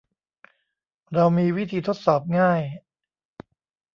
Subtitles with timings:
[1.13, 2.61] เรามีวิธีทดสอบง่าย